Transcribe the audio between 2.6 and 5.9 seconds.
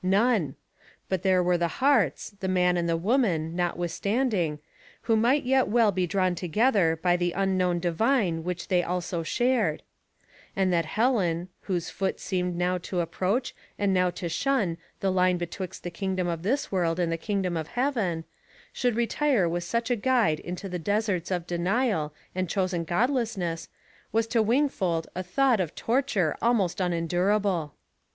and the woman notwithstanding, who might yet